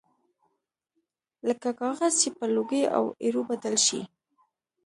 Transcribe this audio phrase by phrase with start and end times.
[1.47, 4.01] لکه کاغذ چې په لوګي او ایرو بدل شي